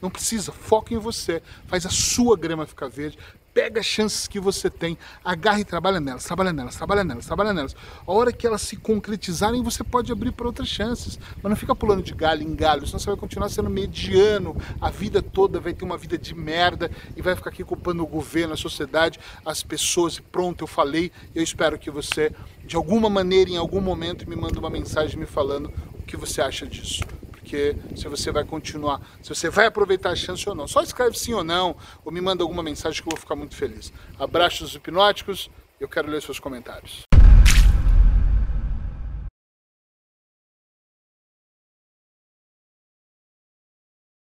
Não 0.01 0.11
precisa. 0.11 0.53
Foca 0.53 0.95
em 0.95 0.99
você. 0.99 1.43
Faz 1.67 1.87
a 1.87 1.91
sua 1.91 2.37
grama 2.37 2.67
ficar 2.67 2.89
verde 2.89 3.19
pega 3.61 3.81
as 3.81 3.85
chances 3.85 4.27
que 4.27 4.41
você 4.41 4.71
tem, 4.71 4.97
agarra 5.23 5.61
e 5.61 5.65
trabalha 5.67 6.01
nelas, 6.01 6.25
trabalha 6.25 6.51
nelas, 6.51 6.77
trabalha 6.77 7.05
nelas, 7.05 7.27
trabalha 7.27 7.53
nelas. 7.53 7.77
A 8.07 8.11
hora 8.11 8.33
que 8.33 8.47
elas 8.47 8.63
se 8.63 8.75
concretizarem, 8.75 9.63
você 9.63 9.85
pode 9.85 10.11
abrir 10.11 10.33
para 10.33 10.47
outras 10.47 10.67
chances. 10.67 11.19
Mas 11.43 11.51
não 11.51 11.57
fica 11.57 11.75
pulando 11.75 12.03
de 12.03 12.15
galho 12.15 12.43
em 12.43 12.55
galho, 12.55 12.87
senão 12.87 12.99
você 12.99 13.11
vai 13.11 13.19
continuar 13.19 13.51
sendo 13.51 13.69
mediano 13.69 14.57
a 14.81 14.89
vida 14.89 15.21
toda, 15.21 15.61
vai 15.61 15.75
ter 15.75 15.85
uma 15.85 15.99
vida 15.99 16.17
de 16.17 16.35
merda 16.35 16.91
e 17.15 17.21
vai 17.21 17.37
ficar 17.37 17.51
aqui 17.51 17.63
culpando 17.63 18.03
o 18.03 18.07
governo, 18.07 18.55
a 18.55 18.57
sociedade, 18.57 19.21
as 19.45 19.63
pessoas. 19.63 20.17
E 20.17 20.23
pronto, 20.23 20.63
eu 20.63 20.67
falei. 20.67 21.13
Eu 21.35 21.43
espero 21.43 21.79
que 21.79 21.91
você, 21.91 22.33
de 22.65 22.77
alguma 22.77 23.11
maneira, 23.11 23.51
em 23.51 23.59
algum 23.59 23.83
momento, 23.83 24.27
me 24.27 24.37
mande 24.37 24.59
uma 24.59 24.71
mensagem 24.71 25.21
me 25.21 25.27
falando 25.27 25.71
o 25.99 26.03
que 26.03 26.17
você 26.17 26.41
acha 26.41 26.67
disso 26.67 27.03
porque 27.51 27.75
se 27.97 28.07
você 28.07 28.31
vai 28.31 28.45
continuar, 28.45 29.01
se 29.21 29.29
você 29.29 29.51
vai 29.51 29.67
aproveitar 29.67 30.11
a 30.11 30.17
chance 30.17 30.49
ou 30.49 30.55
não. 30.55 30.69
Só 30.69 30.83
escreve 30.83 31.19
sim 31.19 31.35
ou 31.35 31.43
não, 31.43 31.77
ou 32.05 32.13
me 32.13 32.21
manda 32.21 32.45
alguma 32.45 32.63
mensagem 32.63 33.03
que 33.03 33.09
eu 33.09 33.11
vou 33.11 33.19
ficar 33.19 33.35
muito 33.35 33.57
feliz. 33.57 33.93
Abraços 34.17 34.77
hipnóticos, 34.77 35.51
eu 35.81 35.89
quero 35.89 36.09
ler 36.09 36.23
seus 36.23 36.39
comentários. 36.39 37.10